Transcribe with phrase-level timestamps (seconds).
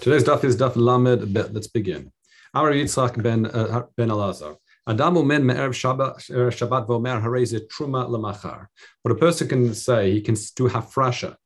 [0.00, 1.34] Today's daf is daf lamed.
[1.52, 2.10] Let's begin.
[2.54, 4.56] Amar Yitzchak ben uh, ben Elazar.
[4.86, 8.68] Adam umen me'erev Shabbat v'omer harei truma lemachar.
[9.02, 11.36] What a person can say, he can do hafrasha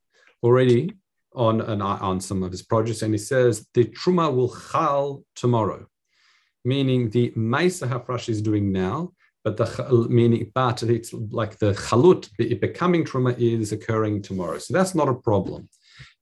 [0.41, 0.93] already
[1.33, 5.85] on an, on some of his projects, and he says the truma will chal tomorrow,
[6.63, 9.11] meaning the ma'isa hafrasha is doing now,
[9.43, 12.29] but the meaning but it's like the chalut
[12.61, 14.59] becoming truma is occurring tomorrow.
[14.59, 15.67] So that's not a problem.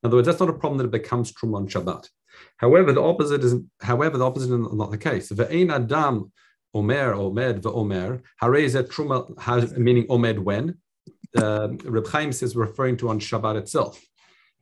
[0.01, 2.09] In other words, that's not a problem that it becomes truma on Shabbat.
[2.57, 5.31] However, the opposite is however the opposite is not the case.
[5.31, 6.31] Ve'ein adam
[6.73, 10.77] omer omed ve'omer harei truma has meaning omed when.
[11.35, 13.99] Uh, Reb Chaim says referring to on Shabbat itself.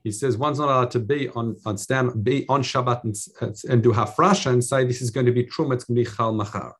[0.04, 3.84] He says one's not allowed to be on, on stand be on Shabbat and, and
[3.84, 6.34] do hafrasha and say this is going to be truma, it's going to be chal
[6.34, 6.76] machar.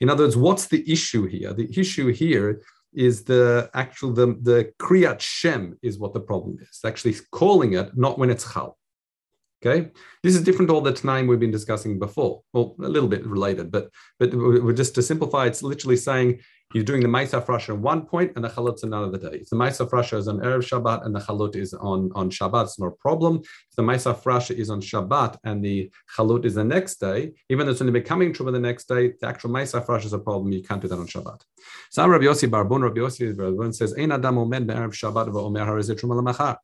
[0.00, 1.52] In other words, what's the issue here?
[1.54, 2.60] The issue here
[2.92, 6.80] is the actual the, the kriyat shem is what the problem is.
[6.84, 8.76] Actually calling it, not when it's chal.
[9.66, 9.90] Okay,
[10.22, 12.42] this is different to all the time we've been discussing before.
[12.52, 16.40] Well, a little bit related, but but we're just to simplify, it's literally saying
[16.74, 19.38] you're doing the Maisa Frasha at one point and the Chalut's another day.
[19.38, 22.64] If the Maisa Frasha is on Erev Shabbat and the Chalut is on, on Shabbat,
[22.64, 23.36] it's no problem.
[23.36, 27.64] If the Maisa Frasha is on Shabbat and the Chalut is the next day, even
[27.64, 30.52] though it's only becoming true the next day, the actual Maisa Frasha is a problem.
[30.52, 31.40] You can't do that on Shabbat.
[31.90, 36.00] So Rabbi Yossi Barbun, Rabbi Yossi Barbun says, Ein Adam Omen Be'erev Shabbat v'omer harizet
[36.00, 36.58] truma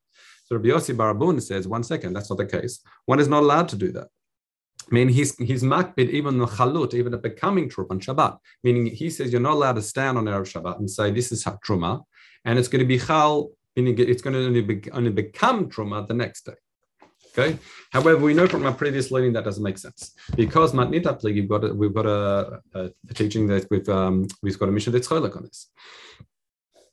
[0.51, 2.81] so Rabbi Yossi Barabun says, one second, that's not the case.
[3.07, 4.09] One is not allowed to do that.
[4.91, 8.39] I mean, he's he's makbid even the chalut, even a becoming truma on Shabbat.
[8.65, 11.45] Meaning, he says you're not allowed to stand on erev Shabbat and say this is
[11.45, 12.03] truma,
[12.45, 16.09] and it's going to be chal, meaning it's going to only, be, only become truma
[16.09, 16.55] the next day.
[17.33, 17.59] Okay.
[17.93, 21.63] However, we know from our previous learning that doesn't make sense because matnita we've got
[21.63, 25.07] a, we've got a, a, a teaching that we've um, we've got a Mishnah that's
[25.37, 25.71] on this.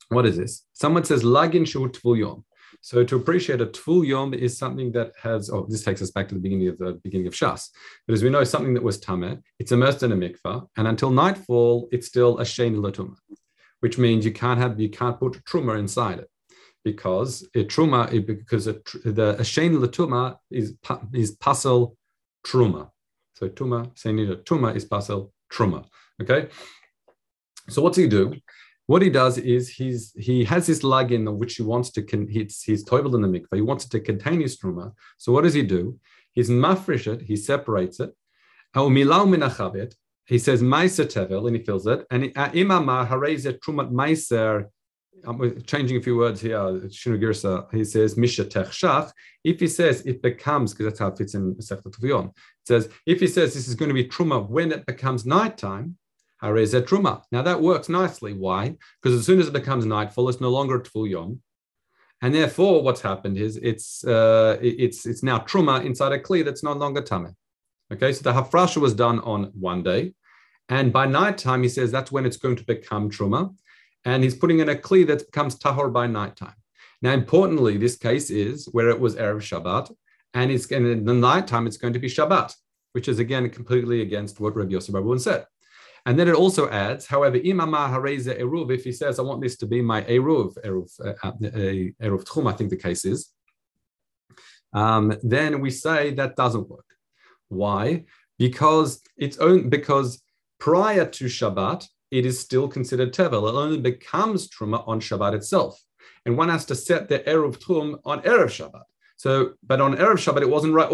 [0.10, 0.66] What is this?
[0.74, 2.46] Someone says lagin shu yom.
[2.88, 6.30] So to appreciate a Tvul Yom is something that has, oh, this takes us back
[6.30, 7.68] to the beginning of the beginning of Shas.
[8.08, 11.10] But as we know, something that was Tameh, it's immersed in a mikvah, and until
[11.10, 13.18] nightfall, it's still a Shein Latuma,
[13.82, 16.30] which means you can't have, you can't put Truma inside it.
[16.86, 20.74] Because a truma, because a, the a shein latuma is
[21.14, 21.98] is pasel
[22.46, 22.90] truma.
[23.34, 25.84] So tuma, saying tuma is pasel truma.
[26.22, 26.48] Okay.
[27.68, 28.34] So what do you do?
[28.88, 32.64] What he does is he's he has this lagin which he wants to con- he's
[32.64, 33.56] he's toivel in the mikvah.
[33.56, 34.94] He wants it to contain his truma.
[35.18, 36.00] So what does he do?
[36.32, 37.22] He's mafresh it.
[37.22, 38.12] He separates it.
[38.74, 42.06] He says meiser tevel and he fills it.
[42.10, 44.68] And imamar harezet trumat meiser.
[45.26, 46.58] I'm changing a few words here.
[46.58, 47.74] Shinu.
[47.74, 49.12] He says misha techshach.
[49.44, 52.26] If he says it becomes because that's how it fits in Masechet.
[52.26, 52.32] It
[52.66, 55.98] says if he says this is going to be truma when it becomes nighttime
[56.44, 57.24] Harezet.
[57.32, 58.34] Now that works nicely.
[58.34, 58.76] Why?
[59.02, 61.42] Because as soon as it becomes nightfall, it's no longer Tvul Yom.
[62.22, 66.64] And therefore, what's happened is it's uh, it's it's now truma inside a kli that's
[66.64, 67.36] no longer tameh.
[67.94, 70.14] Okay, so the hafrasha was done on one day,
[70.68, 73.56] and by nighttime he says that's when it's going to become truma,
[74.04, 76.56] and he's putting in a kli that becomes tahor by nighttime.
[77.04, 79.96] Now, importantly, this case is where it was erev Shabbat,
[80.34, 82.56] and it's in the nighttime it's going to be Shabbat,
[82.94, 85.46] which is again completely against what Rabbi Yosef Rabun said.
[86.08, 89.58] And then it also adds, however, imama hareze eruv, if he says, I want this
[89.58, 91.32] to be my eruv, eruv, uh, uh,
[92.08, 93.34] eruv tchum, I think the case is,
[94.72, 96.86] um, then we say that doesn't work.
[97.50, 98.06] Why?
[98.40, 100.24] Because it's own, because
[100.60, 103.50] prior to Shabbat, it is still considered tevel.
[103.50, 105.78] It only becomes truma on Shabbat itself.
[106.26, 108.84] And one has to set the eruv tchum on erev Shabbat.
[109.18, 110.90] So, but on erev Shabbat, it wasn't right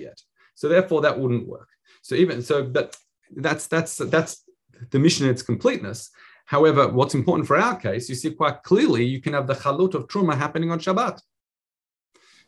[0.00, 0.18] yet.
[0.54, 1.68] So therefore, that wouldn't work.
[2.00, 2.96] So even so, but
[3.36, 4.44] that's that's that's
[4.90, 6.10] the Mishnah in its completeness.
[6.46, 9.94] However, what's important for our case, you see quite clearly, you can have the chalut
[9.94, 11.20] of truma happening on Shabbat.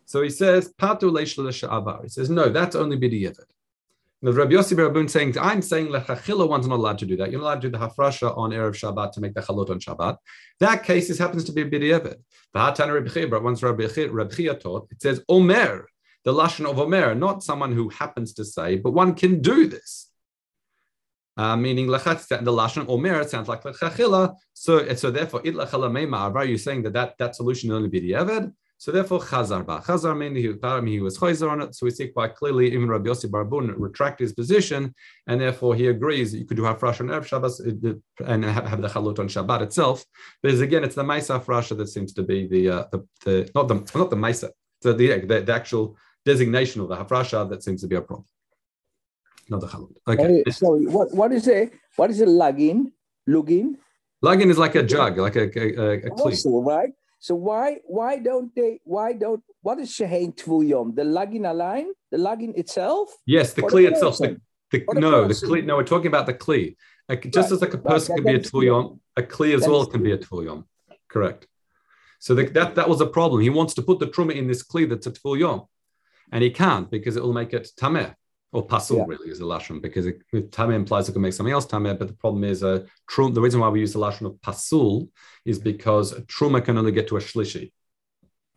[0.06, 3.44] So he says, Patu He says, no, that's only b'di'evet.
[4.22, 7.30] The Rabbi Yossi Barabun saying, I'm saying lechachila one's not allowed to do that.
[7.30, 9.78] You're not allowed to do the hafrasha on erev Shabbat to make the chalut on
[9.78, 10.16] Shabbat.
[10.60, 12.16] That case is, happens to be b'di'evet.
[12.54, 15.88] The Hatan Rabbi Chia, once Rabbi Chia taught, it says Omer,
[16.24, 20.11] the lashon of Omer, not someone who happens to say, but one can do this
[21.36, 24.34] uh, meaning the lashon omer sounds like lechachila.
[24.52, 26.34] So, so therefore, it meimar.
[26.34, 28.52] Are you saying that that, that solution only be the eved?
[28.76, 29.80] So therefore, chazar ba.
[29.86, 31.74] Chazar meaning he, he was chayzer on it.
[31.74, 34.92] So we see quite clearly even Rabbi Yossi Barbun retract his position,
[35.26, 38.88] and therefore he agrees that you could do hafrash on Erev Shabbos and have the
[38.88, 40.04] chalut on Shabbat itself.
[40.42, 43.68] But again, it's the Maisa hafrasha that seems to be the, uh, the, the not
[43.68, 44.50] the not the Maisa,
[44.82, 45.96] the, the, the actual
[46.26, 48.26] designation of the hafrasha that seems to be a problem
[49.52, 49.68] not the.
[50.08, 50.42] Okay.
[50.50, 52.90] sorry, what, what is a what is a lugin?
[53.28, 53.76] Lugin?
[54.24, 56.92] Lugin is like a jug, like a a, a, a Also, right?
[57.20, 57.66] So why
[57.98, 60.94] why don't they why don't what is Shehein Tvul Yom?
[60.94, 61.86] The lagin align?
[62.10, 63.10] The lagin itself?
[63.26, 64.18] Yes, the kli itself.
[64.18, 64.40] The,
[64.72, 65.64] the, no, the kli.
[65.64, 66.76] No, we're talking about the kli.
[67.08, 69.00] A- just Right, as like a right, person that- can be a that's tvul yom,
[69.16, 70.64] a kli as well can be a tvul yom.
[71.08, 71.46] Correct.
[72.18, 73.40] So the, that that was a problem.
[73.42, 75.58] He wants to put the truma in this kli that's a tvul yom,
[76.32, 78.14] and he can't because it will make it tameh
[78.52, 79.04] or pasul Yeah.
[79.08, 81.98] really is the lashon because it, tameh implies it can make something else tameh.
[81.98, 83.32] But the problem is a uh, trum.
[83.32, 85.08] The reason why we use the lashon of pasul
[85.44, 87.72] is because truma can only get to a shlishi.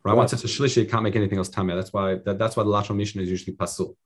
[0.04, 0.14] Right.
[0.14, 1.74] Once it's a shlishi, it can't make anything else tameh.
[1.74, 3.96] That's why that, that's why the lashon Mishnah is usually pasul.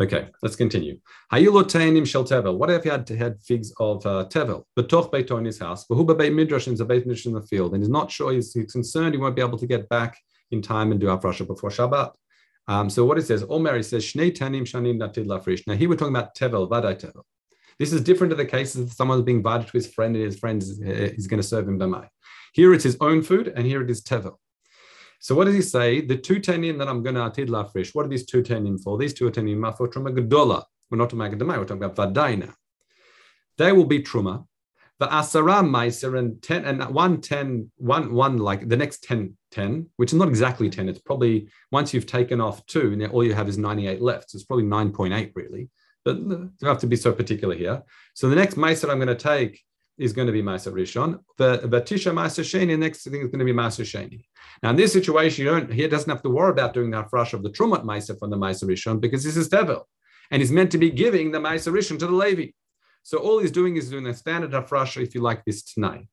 [0.00, 0.98] Okay, let's continue.
[1.32, 2.58] Hayulo teinim shel tevel.
[2.58, 4.64] What if he had had figs of uh, tevel?
[4.76, 5.86] Betoch beito in his house.
[5.86, 8.32] Behuba beit midrash in the beit midrash in the field, and he's not sure.
[8.32, 10.18] He's, he's concerned he won't be able to get back
[10.50, 12.12] in time and do afrasha before Shabbat.
[12.66, 15.66] Um, so what it says, Omer, he says, Shnei tanim shanim natid lafrish.
[15.66, 17.22] Now here we're talking about tevel, vadai tevel.
[17.78, 20.38] This is different to the cases of someone being invited to his friend and his
[20.38, 22.08] friend is, is going to serve him b'mai.
[22.52, 24.36] Here it's his own food, and here it is tevel.
[25.20, 26.00] So what does he say?
[26.00, 27.94] The two tenim that I'm going to atid lafrish.
[27.94, 28.96] What are these two tenim for?
[28.96, 30.62] These two are tenim are for truma gedola.
[30.90, 31.58] We're not talking about gedamai.
[31.58, 32.54] We're talking about vadaina.
[33.58, 34.46] They will be truma.
[35.00, 39.86] The asara meiser and ten and one ten one one like the next 10 10
[39.96, 43.34] which is not exactly 10 it's probably once you've taken off two and all you
[43.34, 45.68] have is 98 left so it's probably 9.8 really.
[46.04, 47.82] But you don't have to be so particular here.
[48.14, 49.60] So the next meiser i'm going to take
[49.96, 51.20] is going to be meiser rishon.
[51.38, 54.24] The tisha meiser sheni next thing is going to be meiser sheni.
[54.62, 57.32] Now in this situation you don't he doesn't have to worry about doing the hafrash
[57.32, 59.82] of the trumat meiser from the meiser rishon because this is tevel
[60.30, 62.48] and he's meant to be giving the meiser rishon to the levi
[63.04, 66.08] so all he's doing is doing a standard hafrasha, if you like, this tonight.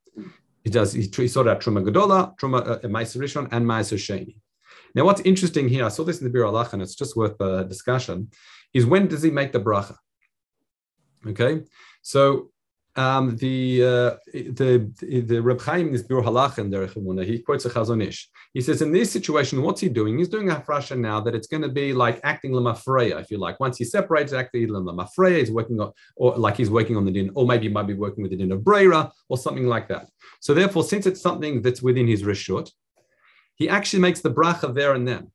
[0.64, 0.92] He does.
[0.92, 4.36] He, he sorted out truma gadola, truma uh, ma'aser rishon, and ma'aser sheni.
[4.94, 7.40] Now, what's interesting here, I saw this in the Bir Allah, and it's just worth
[7.40, 8.30] a discussion,
[8.74, 9.96] is when does he make the bracha?
[11.26, 11.62] Okay,
[12.02, 12.52] so
[12.96, 14.92] um, the uh, the
[15.28, 18.30] the Reb Chaim in this Bir Halach and Derech he quotes a Chazon Ish.
[18.54, 20.18] He says in this situation, what's he doing?
[20.18, 23.38] He's doing a hafrasha now that it's going to be like acting lemafreya, if you
[23.38, 23.60] like.
[23.60, 27.32] Once he separates, acting lemafreya, he's working on, or like he's working on the din,
[27.34, 30.10] or maybe he might be working with the din of breira or something like that.
[30.42, 32.70] So therefore, since it's something that's within his rishut,
[33.56, 35.32] he actually makes the bracha there and then.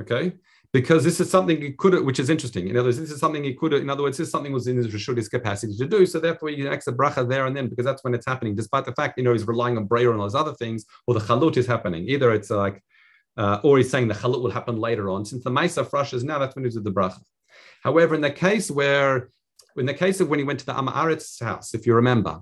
[0.00, 0.34] Okay,
[0.72, 2.68] because this is something he could, which is interesting.
[2.68, 3.72] In other words, this is something he could.
[3.72, 6.06] In other words, this is something was in his rishut, his capacity to do.
[6.06, 8.54] So therefore, he makes the bracha there and then because that's when it's happening.
[8.54, 11.14] Despite the fact, you know, he's relying on breira and all those other things, or
[11.14, 12.08] the chalut is happening.
[12.08, 12.82] Either it's like,
[13.36, 15.24] uh, or he's saying the chalut will happen later on.
[15.24, 17.20] Since the ma'isa fresh is now, that's when he does the bracha.
[17.82, 19.30] However, in the case where,
[19.76, 22.40] in the case of when he went to the Amaret's house, if you remember,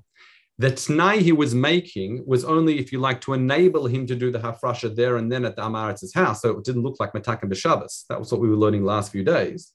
[0.59, 4.33] the t'nai he was making was only, if you like, to enable him to do
[4.33, 6.43] the hafrasha there and then at the Amaritz's house.
[6.43, 8.07] So it didn't look like Matakan b'Shabbos.
[8.09, 9.73] That was what we were learning last few days.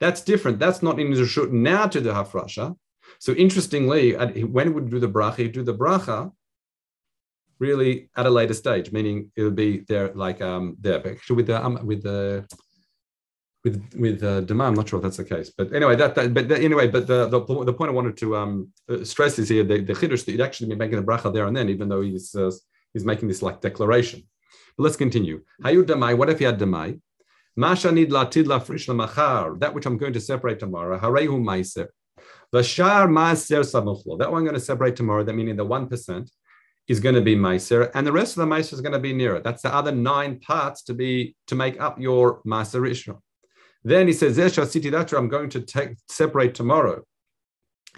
[0.00, 0.58] That's different.
[0.58, 2.76] That's not in his reshut now to the hafrasha.
[3.18, 6.32] So interestingly, when he would do the bracha, he'd do the bracha
[7.58, 11.16] really at a later stage, meaning it would be there like um there.
[11.30, 12.46] With the um, with the
[13.66, 16.32] with with uh, Dema, I'm not sure if that's the case, but anyway, that, that
[16.32, 17.40] but anyway, but the, the
[17.70, 18.52] the point I wanted to um
[18.88, 21.46] uh, stress is here the the chiddush that he'd actually be making the bracha there
[21.48, 22.52] and then, even though he's uh,
[22.92, 24.20] he's making this like declaration.
[24.76, 25.42] But let's continue.
[25.64, 26.16] Hayu demai.
[26.16, 27.00] What if he had demai?
[27.56, 29.58] Masha nid latid lafrish lamachar.
[29.60, 30.98] That which I'm going to separate tomorrow.
[31.04, 31.88] Harehu meiser.
[32.54, 34.18] Vashar meiser samuchlo.
[34.20, 35.24] That one I'm going to separate tomorrow.
[35.24, 36.30] That meaning the one percent
[36.86, 39.12] is going to be meiser, and the rest of the meiser is going to be
[39.12, 39.40] nearer.
[39.40, 43.18] That's the other nine parts to be to make up your meiser rishon.
[43.86, 47.04] Then he says, "Zeh city that I'm going to take separate tomorrow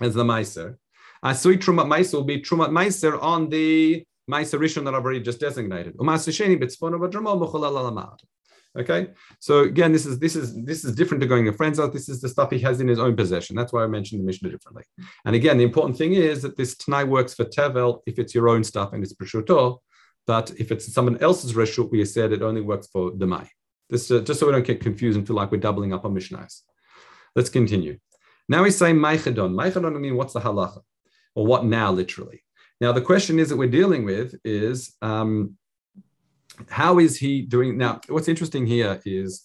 [0.02, 0.76] as the meiser.
[1.24, 5.40] Asui trumat meiser will be trumat meiser on the meiser rishon that I've already just
[5.40, 5.94] designated.
[8.78, 9.08] Okay,
[9.40, 11.94] so again, this is this is this is different to going to friends out.
[11.94, 13.56] This is the stuff he has in his own possession.
[13.56, 14.84] That's why I mentioned the Mishnah differently.
[15.24, 18.50] And again, the important thing is that this Tanai works for Tevel if it's your
[18.50, 19.78] own stuff and it's Preshuto,
[20.26, 23.48] but if it's someone else's Reshut, we said it only works for Demai.
[23.90, 26.14] This uh, just so we don't get confused and feel like we're doubling up on
[26.14, 26.62] Mishnahs.
[27.34, 27.98] Let's continue.
[28.48, 29.54] Now we say Maichadon.
[29.54, 30.80] Maichadon, I mean, what's the halacha?
[31.34, 32.42] Or what now, literally?
[32.80, 35.56] Now, the question is that we're dealing with is um,
[36.68, 37.76] how is he doing?
[37.76, 39.42] Now, what's interesting here is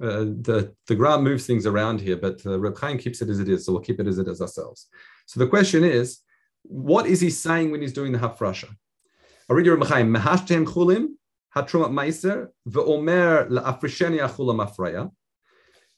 [0.00, 3.40] uh, the, the Gra moves things around here, but uh, Reb Chaim keeps it as
[3.40, 4.86] it is, so we'll keep it as it is ourselves.
[5.26, 6.20] So the question is,
[6.62, 8.68] what is he saying when he's doing the hafrasha?
[9.48, 11.14] I read Reb Chaim, Mehashtem chulim,
[11.56, 13.48] hatrumat ve'omer.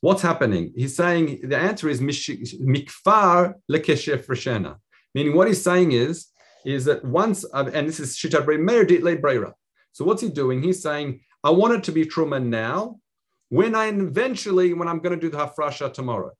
[0.00, 0.73] What's happening?
[0.77, 4.77] He's saying the answer is mikfar lekeshef freshena.
[5.15, 6.29] Meaning what he's saying is,
[6.65, 9.53] is that once, uh, and this is shitat meir dit le breira.
[9.93, 10.62] So what's he doing?
[10.62, 13.00] He's saying, I want it to be truma now,
[13.49, 16.33] when I eventually, when I'm going to do the hafrasha tomorrow.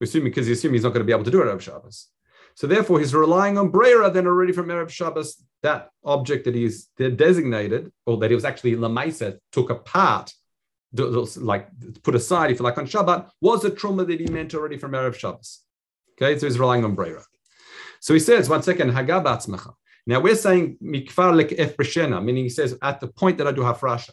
[0.00, 2.08] Assuming because he assumes he's not going to be able to do it over Shabbos.
[2.54, 6.86] So therefore, he's relying on Brera then already from Erev Shabbos, that object that he's
[6.96, 10.32] designated, or that he was actually Lamaisa, took apart,
[10.92, 11.68] like
[12.02, 14.92] put aside, if you like, on Shabbat, was a truma that he meant already from
[14.92, 15.60] Erev Shabbos.
[16.12, 17.24] Okay, so he's relying on Brera.
[18.00, 19.72] So he says, one second, Hagabatzmacha.
[20.04, 24.10] Now we're saying mikfar lek meaning he says at the point that I do hafrasha.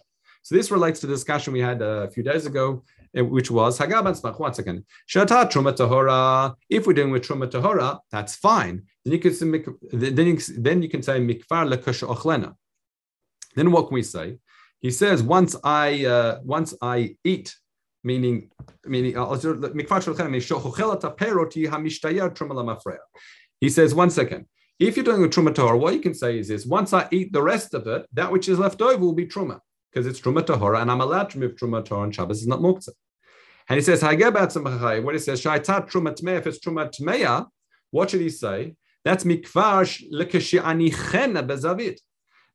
[0.49, 2.83] So this relates to the discussion we had a few days ago,
[3.15, 4.39] eh, which was Hagabatzmach.
[4.39, 6.55] One second, shata truma tahora.
[6.67, 8.81] If we're doing with truma tahora, that's fine.
[9.05, 9.45] Then you can say
[9.93, 12.55] then you, then you can say mikfar lekasha ochlena.
[13.53, 14.39] Then what can we say?
[14.79, 17.55] He says once I uh, once I eat
[18.03, 18.49] meaning
[18.85, 19.35] meaning uh,
[23.61, 24.45] he says one second
[24.79, 27.33] if you're doing a truma tahora what you can say is this once i eat
[27.33, 29.59] the rest of it that which is left over will be truma
[29.91, 32.59] because it's truma tahora and i'm allowed to move truma tahora on shabbos is not
[32.59, 32.89] muktzah
[33.67, 37.47] and he says when he says shaitat truma tmeya if it's truma tmeya
[37.91, 41.99] what should he say that's mikvar lekeshi anichena bezavit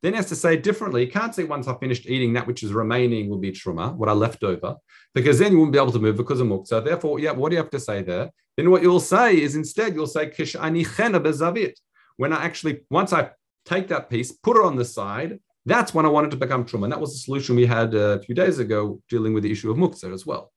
[0.05, 1.07] then he has to say differently.
[1.07, 4.11] He can't say once I've finished eating that which is remaining will be truma, what
[4.11, 4.77] I left over,
[5.15, 6.85] because then you won't be able to move because of muktzah.
[6.85, 8.31] Therefore, yeah, what do you have to say there?
[8.55, 11.73] Then what you'll say is instead you'll say kish ani bezavit.
[12.19, 13.31] When I actually once I
[13.65, 16.85] take that piece, put it on the side, that's when I wanted to become truma.
[16.85, 19.53] And that was the solution we had uh, a few days ago dealing with the
[19.53, 20.53] issue of muktzah as well.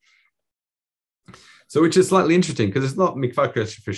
[1.70, 3.92] So, which is slightly interesting because it's not mikvakresh for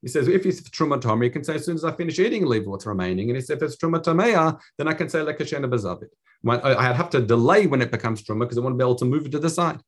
[0.00, 2.46] He says if it's truma tomer, you can say as soon as I finish eating,
[2.46, 3.30] leave what's remaining.
[3.30, 6.10] And he says if it's truma tomeya, uh, then I can say lekashena bezavit.
[6.46, 9.04] I have to delay when it becomes truma because I want to be able to
[9.04, 9.80] move it to the side.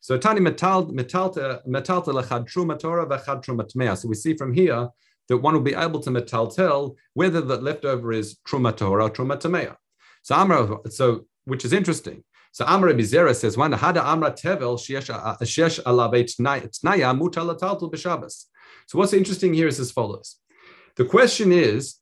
[0.00, 3.96] So tani metal metalta uh, metalta lechad truma Torah vechad truma tmeya.
[3.96, 4.88] So we see from here
[5.28, 9.40] that one will be able to metaltel whether the leftover is truma Torah or truma
[9.40, 9.76] tmeya.
[10.24, 12.24] So Amra, so which is interesting.
[12.52, 18.46] So Amr Bizera says, "One hada Amra tevel shesh alavet tnaya mutalataltul b'Shabbos."
[18.86, 20.36] So what's interesting here is as follows:
[20.96, 21.96] the question is,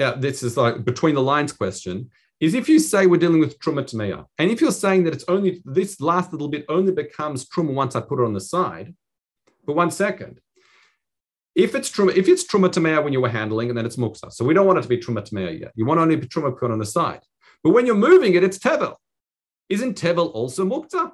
[0.00, 3.60] uh, this is like between the lines question, is if you say we're dealing with
[3.60, 7.48] truma tmeya, and if you're saying that it's only this last little bit only becomes
[7.48, 8.92] truma once I put it on the side,
[9.64, 10.40] but one second.
[11.54, 14.32] If it's truma, if it's truma when you were handling, and then it's muksa.
[14.32, 15.70] So we don't want it to be truma yet.
[15.76, 17.20] You want only truma put on the side.
[17.62, 18.96] But when you're moving it, it's tevel.
[19.68, 21.12] Isn't Tevel also Muktzah?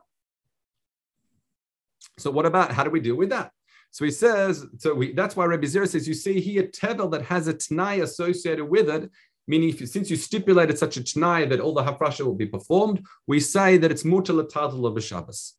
[2.18, 3.50] So what about how do we deal with that?
[3.90, 7.22] So he says, so we, that's why Rabbi Zera says, you see here Tevel that
[7.22, 9.10] has a Tanai associated with it,
[9.46, 12.46] meaning if you, since you stipulated such a Tanai that all the Hafrasha will be
[12.46, 15.54] performed, we say that it's Mutal Tatal of Shabbos.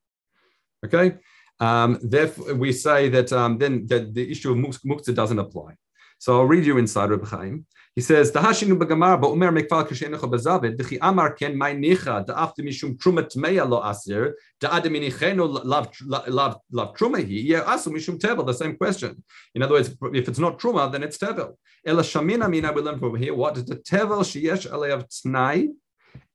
[0.86, 1.16] Okay?
[1.60, 5.76] Um, therefore, we say that um, then that the issue of Muktzah doesn't apply.
[6.18, 7.66] So I'll read you inside Rabbi Chaim.
[7.96, 12.60] He says, "The hashinu b'gamar ba'omer mekfal kashenecha b'zavid v'chi amar ken my nicha da'afte
[12.60, 15.90] mishum trumat meya lo asir da'adem inichenu lav
[16.28, 19.24] lav lav truma hi yeah asu mishum tevel." The same question.
[19.54, 21.56] In other words, if it's not truma, then it's tevel.
[21.86, 23.34] Ela shamina mina we learn from here.
[23.34, 25.70] What is the tevel sheyesh aleyav tnai?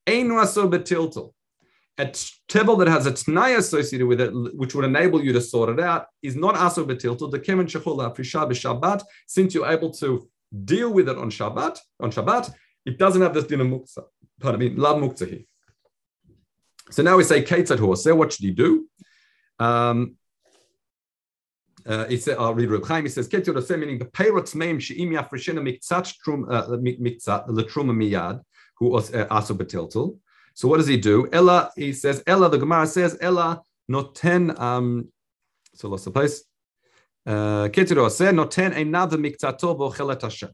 [0.07, 1.33] Ein aso betiltel.
[2.01, 4.31] A tevel that has a tnai associated with it,
[4.61, 7.31] which would enable you to sort it out, is not aso betiltel.
[7.31, 10.29] The kemen shechol b'shabbat, since you're able to
[10.65, 12.53] deal with it on Shabbat, on Shabbat,
[12.87, 14.05] it doesn't have this din of muktzah.
[14.41, 15.45] Pardon me, lav muktzah
[16.91, 18.89] So now we say ketzat So What should he do?
[19.59, 20.17] Um,
[21.87, 23.05] uh, he said, I'll read Reb Chaim.
[23.05, 27.95] He says, "Ketzot oseh," meaning the peirot meim sheim yafreshina miktzat trum uh, miktzat letruma
[27.95, 28.43] miyad
[28.77, 30.19] who was uh, aso betiltel.
[30.55, 31.29] So what does he do?
[31.33, 32.49] Ella, he says, Ella.
[32.49, 34.59] The Gemara says, Ella noten.
[34.59, 35.09] Um,
[35.75, 36.45] so lost the place.
[37.27, 40.51] Uh, noten another miktato bochelet Hashem.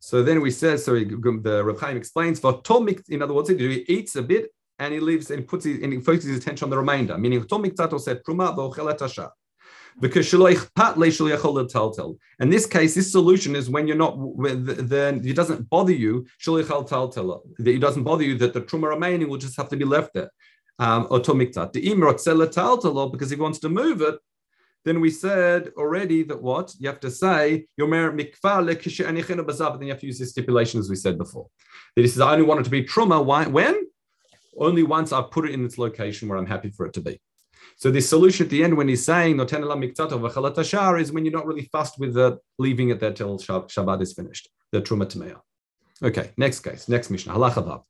[0.00, 3.48] so then we said, so he, the Reb Chaim explains, for tomik, in other words,
[3.48, 6.66] he eats a bit and he leaves and puts his, and he focuses his attention
[6.66, 9.30] on the remainder, meaning tomik tato said pruma v'ochelet hasha.
[9.98, 10.40] Because in
[12.50, 16.26] this case, this solution is when you're not, then it doesn't bother you.
[16.44, 20.12] That it doesn't bother you that the truma remaining will just have to be left
[20.12, 20.30] there.
[20.78, 21.28] Um, because
[23.22, 24.18] if he wants to move it,
[24.84, 30.00] then we said already that what you have to say mikvah but then you have
[30.00, 31.48] to use this stipulation as we said before.
[31.96, 33.24] That he says I only want it to be truma.
[33.24, 33.46] Why?
[33.46, 33.86] When?
[34.58, 37.20] Only once I've put it in its location where I'm happy for it to be.
[37.78, 39.52] So the solution at the end when he's saying is
[41.12, 44.48] when you're not really fussed with the leaving it there till Shabbat is finished.
[44.72, 45.40] The truma tameya.
[46.02, 47.34] Okay, next case, next Mishnah.
[47.34, 47.80] Halacha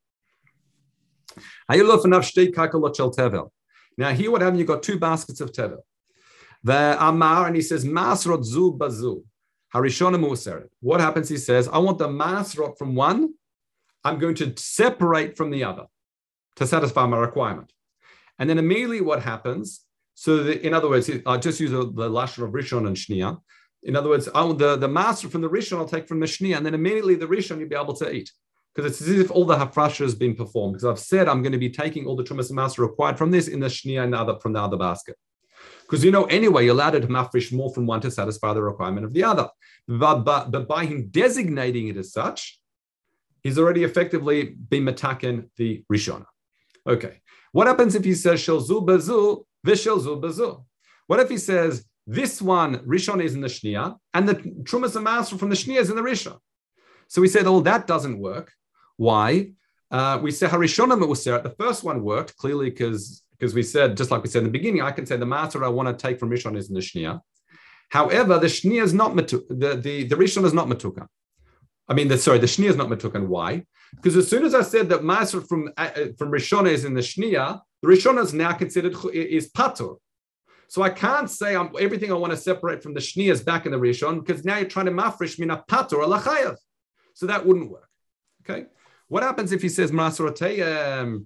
[3.99, 4.59] Now here what happened?
[4.59, 5.79] You got two baskets of tevel.
[6.65, 9.23] The Amar, and he says, Masrot zu bazu.
[9.73, 10.69] Harishona Museret.
[10.81, 11.29] What happens?
[11.29, 13.35] He says, I want the masrot from one.
[14.05, 15.87] I'm going to separate from the other
[16.57, 17.73] to satisfy my requirement.
[18.39, 19.83] And then immediately what happens?
[20.15, 23.39] So, the, in other words, I'll just use the, the lashon of Rishon and Shnia.
[23.83, 26.57] In other words, oh, the, the master from the Rishon I'll take from the Shnia,
[26.57, 28.33] and then immediately the Rishon you'll be able to eat.
[28.75, 30.75] Because it's as if all the hafrasha has been performed.
[30.75, 33.31] Because I've said I'm going to be taking all the trumas and master required from
[33.31, 35.17] this in the Shnia and the other, from the other basket.
[35.83, 39.07] Because you know, anyway, you're allowed to mafresh more from one to satisfy the requirement
[39.07, 39.49] of the other.
[39.87, 42.61] But, but, but by him designating it as such,
[43.43, 46.27] he's already effectively been mataken the Rishona.
[46.87, 47.21] Okay.
[47.57, 50.63] What happens if he says shelzu bezu vishelzu bezu?
[51.07, 55.05] What if he says this one Rishon is in the Shnia and the Trumas and
[55.05, 56.37] Master from the Shnia is in the Rishon?
[57.09, 58.53] So we said, oh, that doesn't work.
[58.99, 59.53] Why?
[59.91, 61.45] Uh, we say Harishonim Useret.
[61.45, 64.59] The first one worked clearly because because we said, just like we said in the
[64.59, 66.81] beginning, I can say the master I want to take from Rishon is in the
[66.81, 67.23] Shnia.
[67.89, 71.07] However, the Shnia is not metu- the, the, the Rishon is not Matukan.
[71.89, 73.29] I mean, the, sorry, the Shnia is not Matukan.
[73.29, 73.65] Why?
[73.97, 76.95] Because as soon as I said that master from uh, uh from Rishon is in
[76.95, 79.97] the Shnia, the Rishon is now considered is Patur.
[80.69, 83.67] So I can't say I'm, everything I want to separate from the Shnia is back
[83.67, 86.57] in the Rishon because now you're trying to mafresh mina Patur or Lachayav.
[87.15, 87.89] So that wouldn't work.
[88.43, 88.67] Okay.
[89.09, 91.25] What happens if he says Masrotei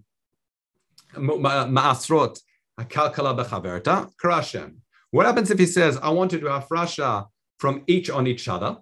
[1.15, 2.39] Maasrot
[2.79, 4.77] Kalkala Bechaverta Karashem?
[5.11, 7.27] What happens if he says, I want to do Afrasha
[7.59, 8.79] from each on each other,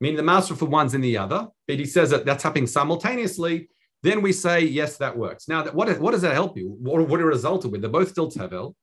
[0.00, 3.68] meaning the master for one's in the other, but he says that that's happening simultaneously,
[4.02, 5.48] then we say, yes, that works.
[5.48, 6.76] Now, what, what does that help you?
[6.80, 7.80] What, what it resulted with?
[7.80, 8.74] They're both still Tevel.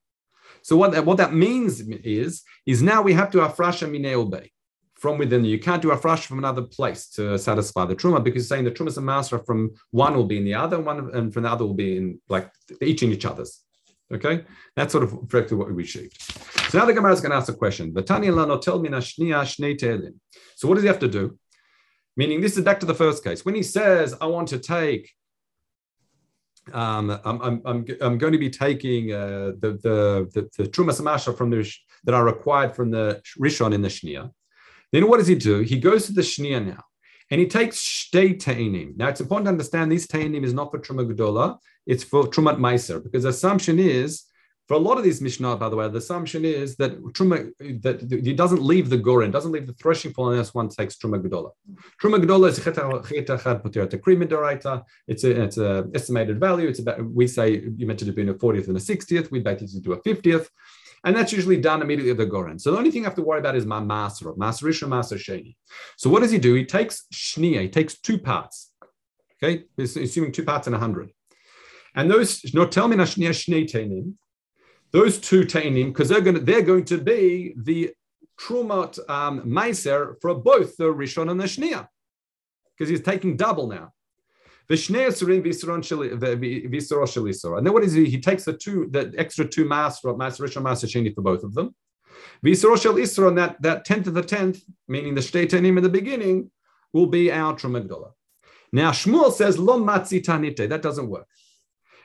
[0.62, 4.52] So what, that, what that means is, is now we have to Afrasha Mineo Bay
[4.96, 5.46] from within.
[5.46, 8.72] You can't do a fresh from another place to satisfy the truma because saying the
[8.72, 11.66] trumas and master from one will be in the other, one and from the other
[11.66, 12.50] will be in like
[12.82, 13.62] each in each other's.
[14.14, 14.44] Okay,
[14.76, 16.22] that's sort of effectively what we achieved.
[16.70, 17.92] So now the Gemara is going to ask a question.
[17.96, 18.04] So
[20.68, 21.40] what does he have to do?
[22.16, 23.44] Meaning, this is back to the first case.
[23.44, 25.12] When he says, "I want to take,"
[26.72, 31.50] um, I'm, I'm, I'm, I'm going to be taking uh, the the the, trumas from
[31.50, 34.32] the that are required from the rishon in the shnia.
[34.92, 35.60] Then what does he do?
[35.62, 36.84] He goes to the Shnia now
[37.32, 38.98] and he takes Shtei Ta'inim.
[38.98, 42.58] Now it's important to understand this Ta'inim is not for Truma Gedola, it's for Trumat
[42.58, 44.24] Meiser, because the assumption is,
[44.68, 47.52] for a lot of these Mishnah, by the way, the assumption is that Truma
[47.84, 51.22] that he doesn't leave the Goren, doesn't leave the threshing floor unless one takes Truma
[51.22, 51.52] Gedola.
[52.02, 54.84] Truma Gedola is Chetachad.
[55.08, 56.68] It's a it's a estimated value.
[56.68, 59.62] It's about we say you mentioned it being a 40th and a 60th, we bet
[59.62, 60.48] it to do a 50th.
[61.06, 62.58] And that's usually done immediately at the Goren.
[62.58, 65.56] So the only thing you have to worry about is my Rishon, master Sheni.
[65.98, 66.56] So what does he do?
[66.56, 68.74] He takes Shnia, he takes two parts.
[69.42, 71.12] Okay, he's assuming two parts in a hundred.
[71.94, 74.16] And those, no, tell me Shnia Shnei Tainim,
[74.92, 77.94] those two Tainim, because they're going to, they're going to be the
[78.40, 81.88] Trumat um, Meiser for both the Rishon and the Shnia.
[82.78, 83.94] Because he's taking double now.
[84.68, 84.78] And
[87.66, 88.06] then what is he?
[88.06, 91.54] He takes the two, the extra two mass, mass Rishon, mass Sheni for both of
[91.54, 91.76] them.
[92.44, 96.50] Visroshel Isra, and that, that tenth of the tenth, meaning the Shteitanim in the beginning,
[96.94, 98.12] will be our Trumagdola.
[98.72, 101.28] Now Shmuel says, Lo matzi tanite, that doesn't work.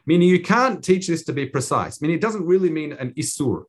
[0.07, 3.65] Meaning you can't teach this to be precise, meaning it doesn't really mean an Isur.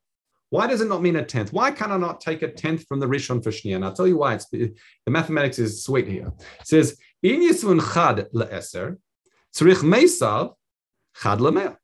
[0.49, 1.53] Why does it not mean a tenth?
[1.53, 3.75] Why can I not take a tenth from the Rishon for Shnia?
[3.77, 4.33] And I'll tell you why.
[4.35, 4.73] It's, the
[5.07, 6.27] mathematics is sweet here.
[6.59, 8.97] It says, in Yisvun Chad le'eser,
[9.55, 10.53] tzrich meisav
[11.21, 11.75] chad le'meh.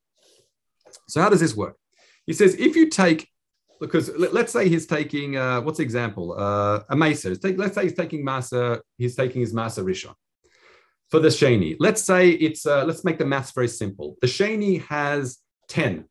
[1.08, 1.78] So how does this work?
[2.26, 3.30] He says, if you take,
[3.80, 6.36] because let's say he's taking, uh, what's the example?
[6.38, 7.38] Uh, a mesa.
[7.42, 10.14] Let's say he's taking masa, he's taking his masa rishon
[11.10, 11.78] for the sheni.
[11.80, 14.18] Let's say it's, uh, let's make the maths very simple.
[14.22, 15.38] The sheni has
[15.70, 16.06] 10,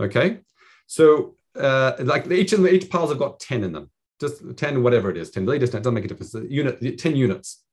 [0.00, 0.40] okay?
[0.86, 4.82] So uh, like each of the, each piles have got 10 in them, just 10,
[4.82, 7.63] whatever it is, 10, it doesn't make a difference, unit, 10 units.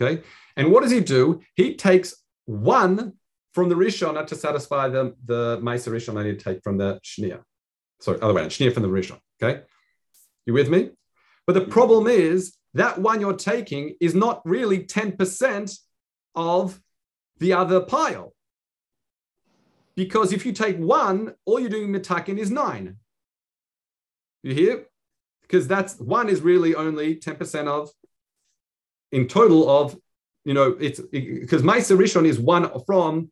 [0.00, 0.22] Okay.
[0.56, 1.40] And what does he do?
[1.54, 2.14] He takes
[2.46, 3.14] one
[3.52, 7.00] from the Rishon to satisfy the, the Maisa Rishon I need to take from the
[7.04, 7.42] Shnia.
[8.00, 9.18] Sorry, other way around, Shnia from the Rishon.
[9.42, 9.62] Okay.
[10.46, 10.90] You with me?
[11.46, 15.78] But the problem is that one you're taking is not really 10%
[16.34, 16.80] of
[17.38, 18.34] the other pile.
[19.96, 22.96] Because if you take one, all you're doing mitakin is nine.
[24.42, 24.86] You hear?
[25.42, 27.90] Because that's one is really only 10% of
[29.12, 29.96] in total of,
[30.44, 33.30] you know, it's because Maisa Rishon is one from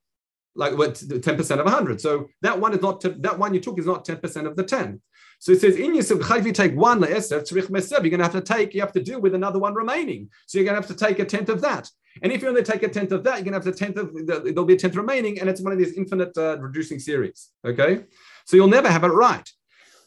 [0.54, 2.00] like what 10% of 100.
[2.00, 5.00] So that one is not, that one you took is not 10% of the 10.
[5.38, 8.32] So it says, in Yisuf, if you take one le'eser, tzrich you're going to have
[8.32, 10.30] to take, you have to deal with another one remaining.
[10.46, 11.90] So you're going to have to take a tenth of that.
[12.22, 13.98] And if you only take a tenth of that, you're going to have the tenth
[13.98, 17.50] of, there'll be a tenth remaining, and it's one of these infinite uh, reducing series.
[17.66, 18.04] Okay.
[18.46, 19.48] So you'll never have it right.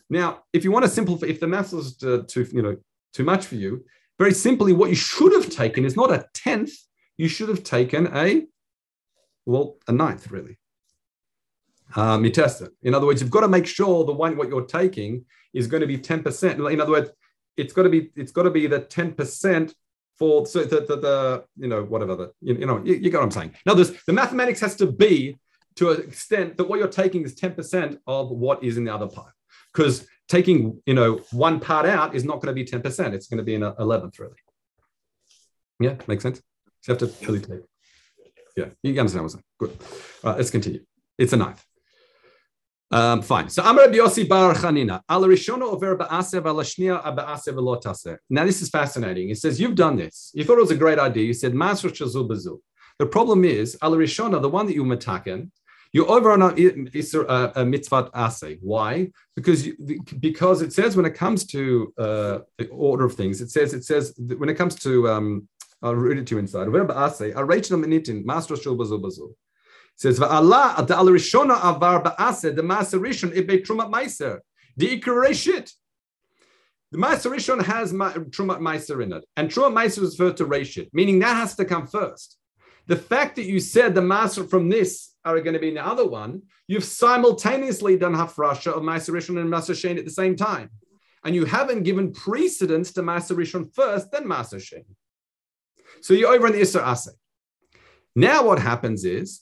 [0.10, 2.77] Now, if you want to simplify, if the math was uh, too, you know,
[3.13, 3.86] too much for you,
[4.19, 6.73] very simply, what you should have taken is not a tenth,
[7.17, 8.45] you should have taken a,
[9.45, 10.58] well, a ninth, really.
[11.95, 12.71] Um, you test it.
[12.84, 15.82] In other words, you've got to make sure the one what you're taking is going
[15.82, 16.71] to be 10%.
[16.71, 17.10] In other words,
[17.60, 19.75] it's got to be it's got to be the ten percent
[20.17, 23.17] for so the, the, the you know whatever the you, you know you, you get
[23.17, 23.53] what I'm saying.
[23.65, 25.38] Now there's the mathematics has to be
[25.75, 28.93] to an extent that what you're taking is ten percent of what is in the
[28.93, 29.34] other part
[29.73, 33.13] because taking you know one part out is not going to be ten percent.
[33.13, 34.36] It's going to be an eleventh really.
[35.79, 36.41] Yeah, makes sense.
[36.82, 37.62] So you have to really take.
[38.55, 39.43] Yeah, you understand what I'm saying.
[39.60, 39.77] Good.
[40.23, 40.84] All right, let's continue.
[41.17, 41.63] It's a ninth.
[42.91, 43.49] Um, fine.
[43.49, 45.01] So Amar Yossi Bar Chanina.
[45.08, 49.27] Al Rishona over ba'asev al Shnia ba'asev lo Now this is fascinating.
[49.27, 50.32] He says you've done this.
[50.34, 51.23] You thought it was a great idea.
[51.23, 52.60] You said Masr Shazul Bazul.
[52.97, 55.51] The problem is Al Rishona, the one that you mataken,
[55.91, 58.58] you're over on a, a, a mitzvah ase.
[58.62, 59.12] Why?
[59.36, 59.75] Because you,
[60.19, 63.84] because it says when it comes to uh, the order of things, it says it
[63.84, 65.47] says when it comes to um,
[65.82, 66.67] I'll read it to you inside.
[66.67, 69.34] Over ba'ase, Arachna minitin, Master Shul Bazul Bazul
[69.99, 74.39] says the al rishona avar ba'aseh the maser rishon ibe trumat meiser
[74.78, 75.73] the ikar.
[76.91, 80.89] The maser rishon has trumat meiser in it, and trumat meiser is referred to reshit,
[80.93, 82.38] meaning that has to come first.
[82.88, 85.86] The fact that you said the maser from this are going to be in the
[85.86, 90.69] other one, you've simultaneously done hafrasha of maser rishon and shein at the same time,
[91.23, 94.86] and you haven't given precedence to maser rishon first, then shein.
[96.01, 97.10] So you're over in the Isser Aseh.
[98.15, 99.41] Now what happens is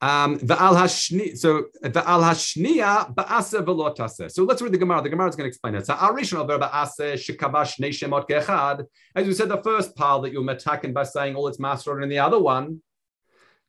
[0.00, 4.30] um, the al hashni, so the al hashniya ba'ase velotase.
[4.30, 5.02] So let's read the Gemara.
[5.02, 5.86] The Gemara is going to explain it.
[5.86, 8.86] So arishon ba'ase shikabash neshemot kechad.
[9.14, 12.10] As we said, the first pile that you're metaken by saying all its master and
[12.10, 12.80] the other one,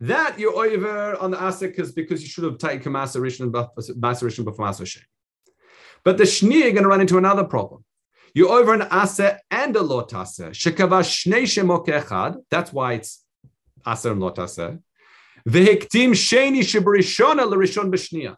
[0.01, 3.51] that you're over on the asik because because you should have taken master rishon
[4.43, 5.03] before shem.
[6.03, 7.85] But the shni you're going to run into another problem.
[8.33, 10.51] You're over an ase and a lotase.
[10.51, 12.37] Shikabash neshemot kechad.
[12.49, 13.23] That's why it's
[13.87, 14.81] aser and lotase.
[15.47, 18.35] Vehiktim sheni shibrishona l'rishon b'shnia.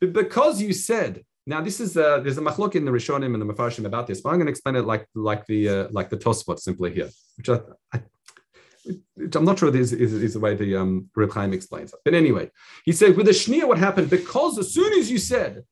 [0.00, 3.46] Because you said now this is a, there's a machlok in the Rishonim and the
[3.46, 6.16] Mefarshim about this, but I'm going to explain it like like the uh, like the
[6.16, 7.60] Tosfot simply here, which I,
[7.92, 8.02] I
[9.14, 12.00] which I'm not sure this is, is, the way the um, Reb Chaim explains it.
[12.04, 12.50] But anyway,
[12.84, 14.10] he said with the Shnia, what happened?
[14.10, 15.64] Because as soon as you said,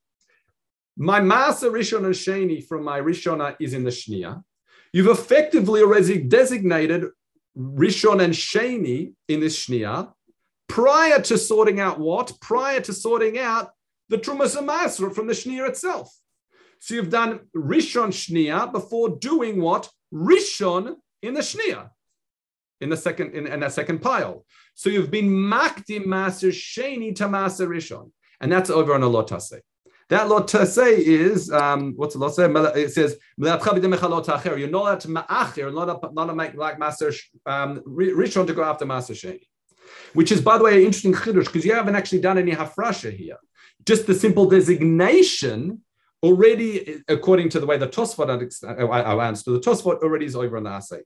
[0.96, 4.42] my Masa Rishon and Sheni from my Rishona is in the Shnia,
[4.92, 7.06] you've effectively already designated
[7.56, 10.12] Rishon and Sheni in this Shnia
[10.68, 12.32] prior to sorting out what?
[12.40, 13.70] Prior to sorting out
[14.08, 16.12] the Trumas Masra from the Shnia itself.
[16.80, 19.88] So you've done Rishon Shnia before doing what?
[20.12, 21.90] Rishon in the Shnia,
[22.80, 24.44] in the second in, in that second pile.
[24.74, 28.10] So you've been Makdi Maser Sheni to Maser Rishon.
[28.40, 29.60] And that's over on a Lotase.
[30.10, 32.76] That Lotase is, um, what's the Lotase?
[32.76, 37.80] It says, You're not allowed to ma'acher, you're not allowed to make like Maser um,
[37.80, 39.42] Rishon to go after Maser Sheni
[40.12, 43.12] which is, by the way, an interesting chiddush because you haven't actually done any hafrasha
[43.12, 43.36] here.
[43.86, 45.82] Just the simple designation
[46.22, 50.64] already, according to the way the Tosfot I understood, the Tosfot already is over on
[50.64, 51.00] the assay.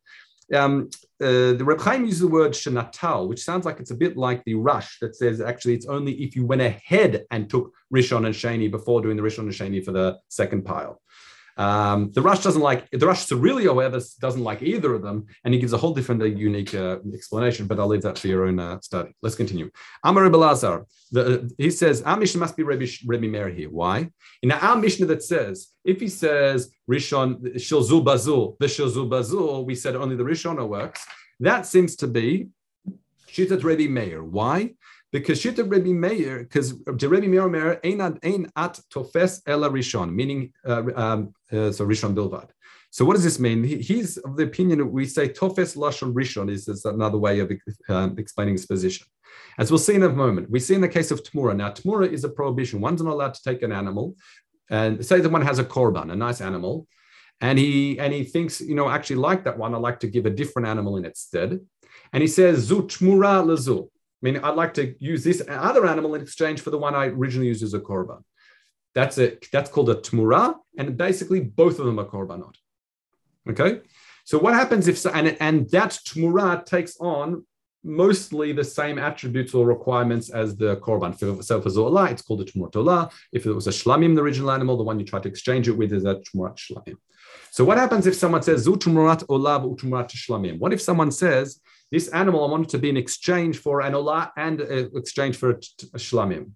[0.52, 4.16] Um, uh, the Reb Chaim uses the word shenatal, which sounds like it's a bit
[4.16, 8.26] like the rush that says actually it's only if you went ahead and took Rishon
[8.26, 11.01] and Shani before doing the Rishon and Shani for the second pile.
[11.56, 15.52] Um, the Rush doesn't like the Rush Sirilio, however, doesn't like either of them, and
[15.52, 17.66] he gives a whole different, uh, unique uh, explanation.
[17.66, 19.14] But I'll leave that for your own uh, study.
[19.22, 19.70] Let's continue.
[20.04, 20.84] Amar Belazar,
[21.58, 23.70] he says our Mishnah must be Rebbe, Rebbe here.
[23.70, 24.10] Why?
[24.42, 29.74] In our Mishnah that says if he says Rishon Shilzul Bazul, the Shilzul Bazul, we
[29.74, 31.04] said only the Rishona works.
[31.40, 32.48] That seems to be
[33.28, 34.22] Shitat Rebbe Meir.
[34.22, 34.74] Why?
[35.12, 40.52] Because Shita Rebbe Meir, because the Rebbe Meir Meir ein at tofes ela rishon, meaning
[40.66, 42.48] uh, um, uh, so rishon bilvad.
[42.90, 43.62] So what does this mean?
[43.62, 47.40] He, he's of the opinion that we say tofes lashon rishon is, is another way
[47.40, 47.52] of
[47.88, 49.06] um, explaining his position.
[49.58, 51.54] As we'll see in a moment, we see in the case of tmura.
[51.54, 52.80] Now tmura is a prohibition.
[52.80, 54.16] One's not allowed to take an animal,
[54.70, 56.86] and say that one has a korban, a nice animal,
[57.40, 60.24] and he and he thinks, you know, actually like that one, I like to give
[60.24, 61.60] a different animal in its stead.
[62.12, 63.88] And he says, zu tmura lezu.
[64.22, 67.06] I mean, I'd like to use this other animal in exchange for the one I
[67.06, 68.22] originally used as a korban.
[68.94, 69.46] That's it.
[69.52, 72.54] That's called a tmura, and basically both of them are korbanot.
[73.50, 73.80] Okay,
[74.24, 77.44] so what happens if and and that tmura takes on
[77.84, 81.42] mostly the same attributes or requirements as the korban.
[81.42, 83.10] So for zola, it's called a tmuratola.
[83.32, 85.72] If it was a shlamim, the original animal, the one you try to exchange it
[85.72, 86.96] with is a tmurat shlamim.
[87.50, 90.58] So what happens if someone says zu tmurat olav utmurat shlamim?
[90.58, 91.60] What if someone says
[91.92, 95.50] this animal I wanted to be in exchange for an olah and uh, exchange for
[95.50, 95.54] a,
[95.98, 96.52] shlamim.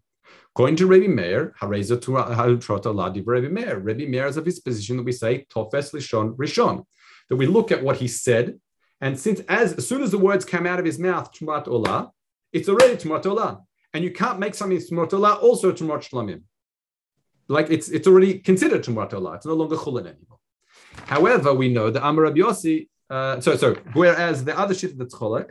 [0.54, 3.78] Going to Rabbi Meir, Hareza Trota Ladi Rabbi Meir.
[3.78, 6.86] Rabbi Meir is of his position that we say Tofes Lishon Rishon,
[7.28, 8.58] that we look at what he said,
[9.02, 12.10] and since as, as soon as the words come out of his mouth, Tmurat Olah,
[12.52, 13.60] it's already Tmurat Olah.
[13.92, 16.42] And you can't make something Tmurat Olah also Tmurat Shlamim.
[17.48, 19.36] Like it's it's already considered Tmurat Olah.
[19.36, 20.38] It's no longer Chulin anymore.
[21.04, 25.14] However, we know that Amar Rabbi Yossi, uh, so so whereas the other shit that's
[25.14, 25.50] cholek,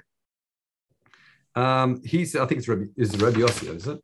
[1.56, 4.00] um, he's I think it's Rabbi is Rabbi Yossi, is it?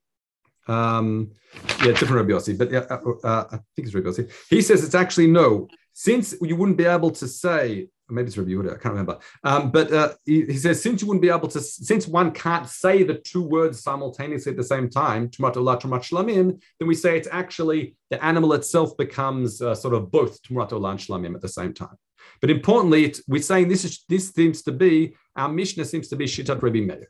[0.68, 1.32] Um,
[1.80, 4.32] yeah, different Rabbi Yossi, but yeah, uh, uh, I think it's Rabbi Yossi.
[4.50, 8.52] He says it's actually no, since you wouldn't be able to say maybe it's Rabbi
[8.52, 9.18] Yehuda, I can't remember.
[9.44, 12.68] Um, but uh, he, he, says, since you wouldn't be able to, since one can't
[12.68, 16.96] say the two words simultaneously at the same time, Tumat Olah, Tumat Shlamim, then we
[16.96, 21.36] say it's actually the animal itself becomes uh, sort of both Tumat Olah and Shlamim
[21.36, 21.96] at the same time.
[22.40, 26.26] But importantly, we're saying this is this seems to be our Mishnah seems to be
[26.26, 27.10] Shitat Rabbi Meir.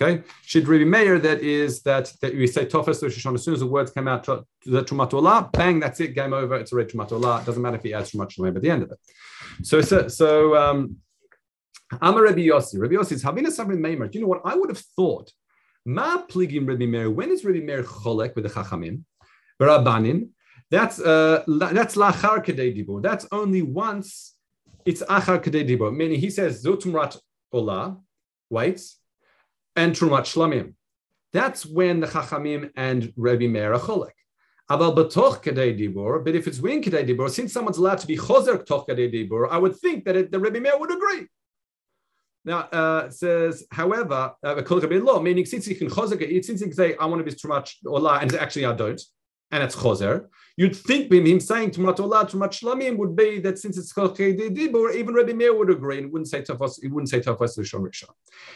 [0.00, 3.60] Okay, Shid Rabbi Meir, that is that, that we say Tofes Shishon, as soon as
[3.60, 7.40] the words come out the Trumat bang, that's it, game over, it's a red Trumat
[7.42, 8.98] It doesn't matter if he adds too much at the end of it.
[9.62, 10.96] So, so, so um,
[12.00, 12.80] I'm a Rabbi Yossi.
[12.80, 14.10] Rabbi Yossi is Havina Sabrin Meimer.
[14.10, 14.40] Do you know what?
[14.46, 15.30] I would have thought,
[15.84, 19.02] Ma pligim Rabbi Meir, when is Rabbi Meir cholek with the Chachamim?
[19.60, 20.30] Rabbanin.
[20.70, 23.02] That's uh, that's lachar kedei dibur.
[23.02, 24.34] That's only once.
[24.86, 25.94] It's achar kedei dibur.
[25.94, 27.20] Meaning he says zotumrat
[27.52, 27.98] olah,
[28.48, 28.80] wait,
[29.76, 30.74] and trumat shlamim.
[31.32, 34.10] That's when the Chachamim and Rabbi Meir are cholek.
[34.70, 38.16] Aval betoch kadei dibur, but if it's win kadei dibur, since someone's allowed to be
[38.16, 41.26] chozer toch kadei dibur, I would think that it, the Rebbe Meir would agree.
[42.44, 46.96] Now uh, it says, however, uh, meaning since he can chozer, since he can say,
[46.96, 49.00] I want to be too much or lie, and actually I don't,
[49.52, 53.76] and it's chozer, you'd think him saying Tumat Olah, Tumat Shlamim would be that since
[53.78, 57.58] it's Dibur, even Rabbi Meir would agree and wouldn't say Tafas, he wouldn't say Tafas
[57.58, 58.08] Rishon Rishon.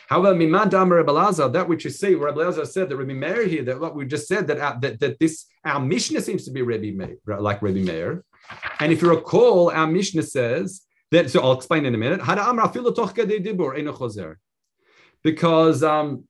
[0.09, 3.47] However, Mimad Amar Rabbi Lazar, that which you see, Rabbi Lazar said that Rabbi Meir
[3.47, 6.63] here, that what we just said, that, that, that this, our Mishnah seems to be
[6.63, 8.25] Rabbi Meir, like Rabbi Meir.
[8.81, 12.21] And if you recall, our Mishnah says that, so I'll explain in a minute,
[15.23, 16.25] because um,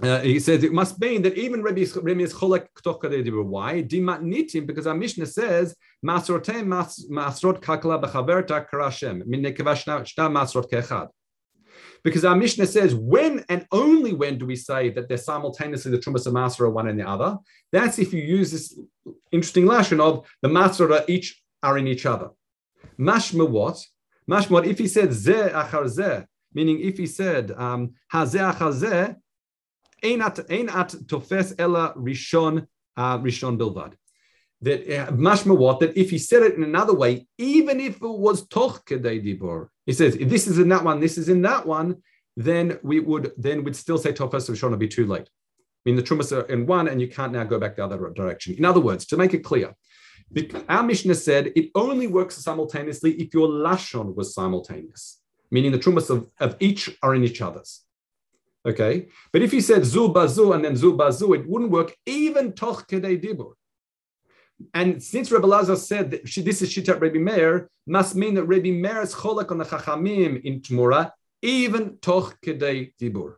[0.00, 3.82] uh, he says it must mean that even Rabbi, Rabbi is cholek ktoch Why?
[3.82, 6.66] Dimat nitim because our Mishnah says masrotem
[7.10, 11.08] masrot kakla b'chaverta karashem masrot kechad.
[12.04, 15.98] Because our Mishnah says when and only when do we say that they're simultaneously the
[15.98, 17.36] trumas and masra one and the other?
[17.72, 18.78] That's if you use this
[19.32, 22.30] interesting lashon of the masra each are in each other.
[23.00, 23.84] Mashma what?
[24.30, 24.66] Mashma what?
[24.66, 29.16] If he said ze achar ze, meaning if he said um, hazeh achar ze,
[30.02, 30.36] Ein at
[31.06, 33.94] tofes ella rishon rishon bilvad.
[34.60, 38.46] That mashma what that if he said it in another way, even if it was
[38.48, 41.64] toch kedei dibor, he says if this is in that one, this is in that
[41.66, 42.02] one,
[42.36, 45.28] then we would then we'd still say tofes rishon would be too late.
[45.28, 48.10] I mean the trumas are in one, and you can't now go back the other
[48.10, 48.54] direction.
[48.56, 49.74] In other words, to make it clear,
[50.68, 56.10] our Mishnah said it only works simultaneously if your lashon was simultaneous, meaning the trumas
[56.10, 57.84] of, of each are in each other's.
[58.66, 62.52] Okay, but if you said zu bazu and then zu bazu, it wouldn't work even
[62.52, 63.52] toch kedei dibur.
[64.74, 68.44] And since Rabbi Lazar said that she, this is Shitat Rabbi Meir, must mean that
[68.44, 73.34] Rabbi Meir is cholak on the Chachamim in Tmura, even toch kedei dibur.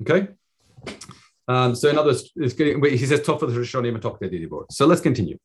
[0.00, 0.28] Okay.
[1.46, 4.64] Um, so in other words, he says toch for the Rishonim and toch kedei dibur.
[4.70, 5.36] So let's continue.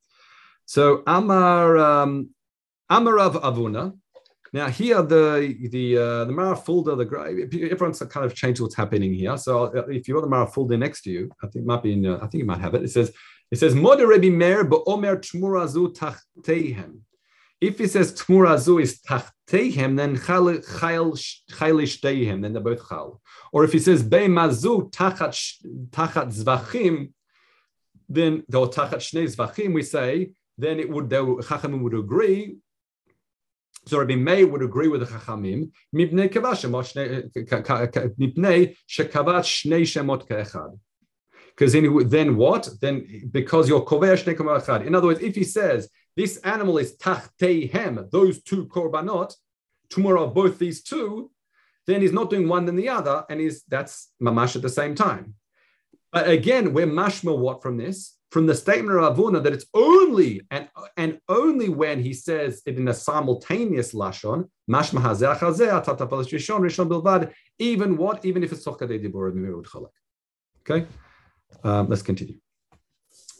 [0.65, 2.29] So Amar um,
[2.89, 3.97] Amarav Avuna,
[4.51, 9.37] now here the the uh, the Marafulda, the everyone's kind of changed what's happening here.
[9.37, 11.93] So uh, if you want the Marafulda next to you, I think it might be
[11.93, 12.05] in.
[12.05, 12.83] Uh, I think you might have it.
[12.83, 13.11] It says
[13.51, 16.99] it says Moder Rebbe Meir Omer Tmurazu Tachtehem.
[17.61, 20.63] If it says Tmurazu is Tachtehem, then Chayil
[21.57, 23.21] Shteihem, then they're both Chal.
[23.51, 27.11] Or if he says Be Mazu Tachat Tachat Zvachim,
[28.07, 32.57] then or Tachat Shnei Zvachim, we say then it would Chachamim would agree
[33.85, 35.71] so Rabbi Meir would agree with the Chachamim.
[40.27, 40.79] Ke'echad.
[41.47, 42.69] Because then, then what?
[42.79, 44.85] Then because you're kover shnei echad.
[44.85, 49.33] In other words, if he says this animal is tachteihem, those two korbanot,
[49.89, 51.31] tomorrow both these two,
[51.85, 54.95] then he's not doing one than the other, and he's that's mamash at the same
[54.95, 55.33] time.
[56.11, 58.19] But again, we're mashma what from this?
[58.31, 62.77] from the statement of Avuna that it's only and, and only when he says it
[62.77, 69.33] in a simultaneous lashon, mashma rishon rishon bilvad, even what, even if it's tokadei dibur
[69.63, 69.89] chalak.
[70.61, 70.85] Okay,
[71.63, 72.35] um, let's continue.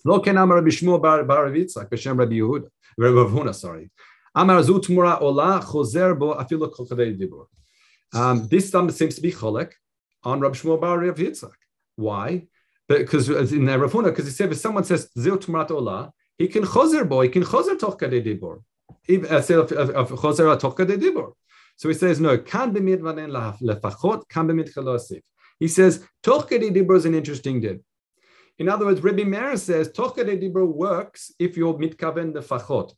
[0.05, 3.91] Lo ken amar Rabbi Shmuel bar Yitzchak b'shem Rabbi Yehuda, Rabbi Avuna, sorry.
[4.33, 7.45] Amar zu mura ola chozer bo afilu tokadei dibur.
[8.11, 9.73] Um, this seems to be cholek
[10.23, 11.51] on Rabbi Shmuel bar Rabbi Yitzchak.
[11.95, 12.47] Why?
[12.97, 16.63] Because in the Rafuna, because he said if someone says zil tumrat olah, he can
[16.63, 18.61] chozer boy, he can chozer toch kadei dibor,
[19.29, 21.33] uh, toch kadei dibor.
[21.77, 25.21] So he says no, can be midvanen lefachot, can be mitchalosif.
[25.59, 27.83] He says toch kadei dibor is an interesting din.
[28.59, 32.93] In other words, Rabbi Meir says Tokade dibor works if you're mitkaven the fachot,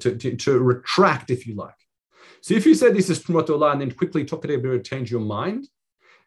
[0.00, 1.74] to, to, to retract, if you like.
[2.42, 5.22] So if you say this is Trumot Olah and then quickly Tokade dibor change your
[5.22, 5.66] mind,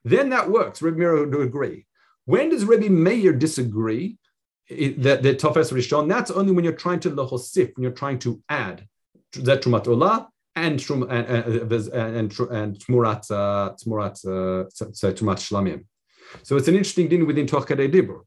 [0.03, 0.81] then that works.
[0.81, 1.85] Rabbi Meir would agree.
[2.25, 4.17] When does Rabbi Meir disagree?
[4.69, 8.19] Eh, that the Tofes Rishon, that's only when you're trying to lohosif, when you're trying
[8.19, 8.87] to add
[9.33, 15.83] that Trumat Olah and Trum eh, eh, and and and, and Tmurat Tmurat Tmurat Shlamim.
[16.43, 18.21] So it's an interesting thing within Toch Dibur.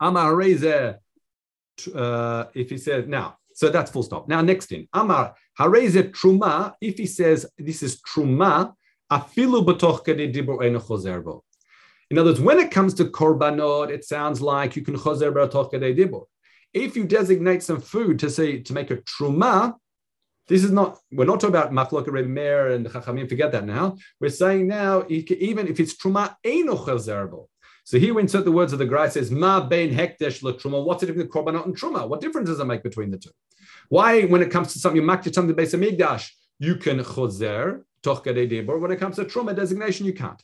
[0.00, 0.96] Amar Reze,
[2.54, 4.28] if he says now, so that's full stop.
[4.28, 6.74] Now next thing, Amar Hareze Truma.
[6.80, 8.72] If he says this is Truma,
[9.10, 11.42] afilu b'toch Kadei Dibur eno.
[12.12, 15.72] In other words, when it comes to korbanot, it sounds like you can chozer b'toch
[15.72, 16.26] Kadei
[16.74, 19.76] If you designate some food to say to make a truma,
[20.46, 23.96] this is not, we're not talking about Machlok Reb Meir and Chachamim, forget that now.
[24.20, 27.46] We're saying now, even if it's Truma, Eino Chazerbo.
[27.84, 30.84] So here we insert the words of the Gra says, Ma bein hekdesh la truma.
[30.84, 32.06] What's the difference between korbanot and truma?
[32.06, 33.30] What difference does it make between the two?
[33.88, 37.84] Why, when it comes to something, you makti something based on amigdash, you can chozer,
[38.02, 38.78] toch debor.
[38.78, 40.42] When it comes to truma designation, you can't.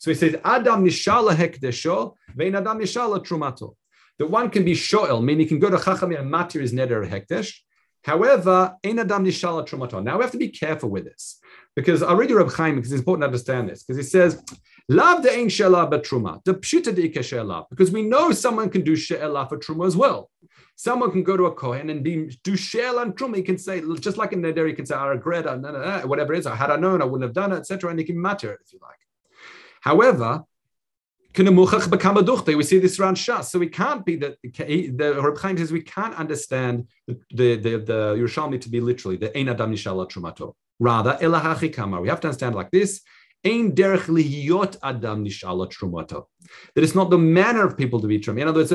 [0.00, 3.76] So he says, Adam nishala hekdesho, vein Adam nishala trumato.
[4.18, 7.08] The one can be shoel, meaning he can go to chachamim and matir his neder
[7.08, 7.52] hekdesh,
[8.02, 10.04] However, ein adam nishala trumaton.
[10.04, 11.38] Now we have to be careful with this
[11.76, 14.42] because I'll read Reb Chaim because it's important to understand this because he says,
[14.88, 18.92] "Love the ein shelah truma the pshuta deika shelah," because we know someone can do
[18.92, 20.30] shelah for truma as well.
[20.76, 23.36] Someone can go to a kohen and be do shelah and truma.
[23.36, 25.44] He can say just like in neder, he can say, "I regret,
[26.06, 26.46] whatever it is.
[26.46, 28.60] I had I known, I wouldn't have done it, etc." And he can matter it
[28.64, 28.96] if you like.
[29.80, 30.44] However,
[31.36, 33.44] we see this around Shas.
[33.44, 37.78] So we can't be that the Reb Chaim says we can't understand the the, the,
[37.78, 40.54] the Yerushalmi to be literally the Ein Adam Nishala Trumato.
[40.80, 42.00] Rather, Elahachi Kamar.
[42.00, 43.02] We have to understand like this.
[43.44, 46.26] Ein derech lihiyot Adam Nishala Trumato.
[46.74, 48.38] That it's not the manner of people to be Trum.
[48.38, 48.72] In other words,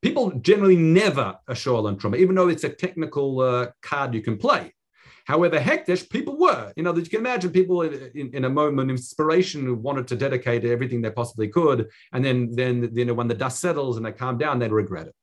[0.00, 4.36] people generally never a on Truma, even though it's a technical uh, card you can
[4.36, 4.72] play.
[5.24, 6.72] However, hektish people were.
[6.76, 10.06] You know, that you can imagine people in, in, a moment of inspiration who wanted
[10.08, 13.96] to dedicate everything they possibly could, and then then you know when the dust settles
[13.96, 15.14] and they calm down, they'd regret it.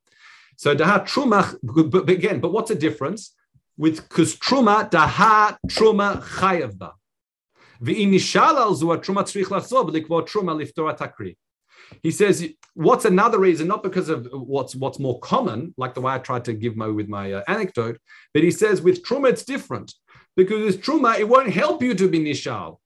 [0.57, 1.55] So daha truma,
[1.91, 3.35] but again, but what's the difference
[3.77, 6.93] with because truma daha truma chayavba.
[7.81, 11.35] V'inishal al zu truma tzrich lasob likvo truma liftor takri.
[12.03, 13.67] He says, what's another reason?
[13.67, 16.93] Not because of what's what's more common, like the way I tried to give Mo
[16.93, 17.99] with my uh, anecdote,
[18.33, 19.93] but he says with truma it's different
[20.35, 22.77] because with truma it won't help you to be nishal.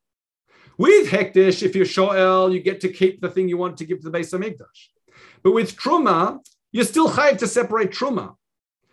[0.78, 4.00] With hekdesh, if you're shoel, you get to keep the thing you want to give
[4.00, 4.90] to the base of mikdash.
[5.44, 6.40] But with truma,
[6.72, 8.36] you're still chayiv to separate truma.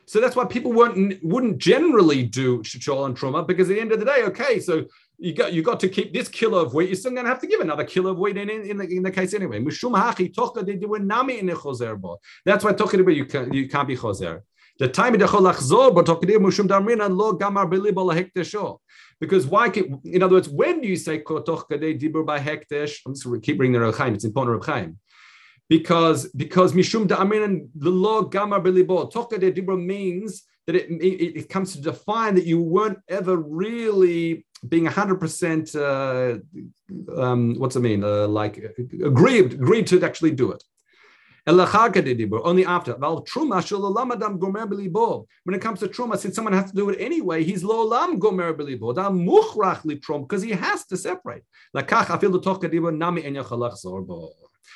[0.07, 3.93] So that's why people wouldn't wouldn't generally do shol and truma because at the end
[3.93, 4.85] of the day, okay, so
[5.23, 6.89] you got you got to keep this kilo of wheat.
[6.89, 8.85] You're still going to have to give another kilo of wheat in, in, in, the,
[8.97, 9.63] in the case anyway.
[9.65, 9.85] That's
[12.65, 14.43] why talking about you can you can't be choser.
[14.79, 15.13] The time
[19.21, 19.69] because why?
[19.69, 22.99] Can, in other words, when do you say kotoch kadei dibur by hekdesh?
[23.07, 24.99] I'm just keep bringing the Reb It's important Reb Chaim.
[25.69, 29.09] Because because mishum da'aminan the law gamar bilibo.
[29.09, 33.37] Toch kadei dibur means that it, it, it comes to define that you weren't ever
[33.37, 36.39] really being 100% uh,
[37.21, 38.05] um, what's it mean?
[38.05, 38.59] Uh, like
[39.05, 40.63] agreed agreed to actually do it.
[41.45, 42.93] Only after.
[42.95, 43.17] When
[45.55, 48.53] it comes to truma since someone has to do it anyway he's lo lam gomer
[48.53, 51.43] because he has to separate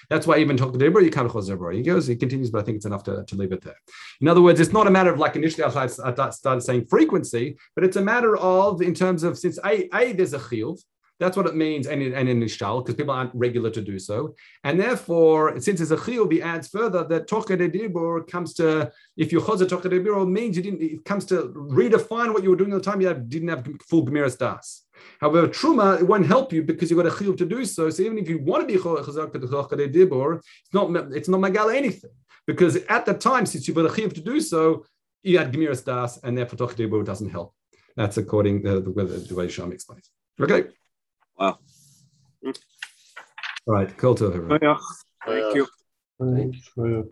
[0.08, 1.74] that's why even talk to Debra, you can't cause Debra.
[1.74, 3.76] He goes, he continues, but I think it's enough to, to leave it there.
[4.20, 7.84] In other words, it's not a matter of like initially I started saying frequency, but
[7.84, 10.78] it's a matter of in terms of since a, a there's a chiyuv,
[11.18, 13.98] that's what it means, and in, and in Nishal, because people aren't regular to do
[13.98, 14.34] so.
[14.64, 19.32] And therefore, since it's a chiyuv, he adds further that de Dibur comes to, if
[19.32, 22.56] you chozah Tocha de Dibur, means you didn't, it comes to redefine what you were
[22.56, 24.85] doing at the time you didn't have full Gemiras Das.
[25.20, 27.90] However, truma it won't help you because you've got a chiyuv to do so.
[27.90, 31.40] So even if you want to be chazak to the dibur, it's not it's not
[31.40, 32.10] magal anything
[32.46, 34.84] because at the time since you've got a chiyuv to do so,
[35.22, 37.54] you had gemiras das, and therefore toch dibur doesn't help.
[37.96, 40.10] That's according to the, the, the way Sham explains.
[40.40, 40.66] Okay.
[41.38, 41.58] Wow.
[42.44, 42.52] All
[43.74, 43.96] right.
[43.96, 44.60] Cool to everyone.
[44.62, 44.78] Oh,
[45.24, 45.66] Thank you.
[46.20, 47.10] Thank you.